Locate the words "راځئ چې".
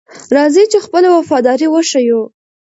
0.35-0.79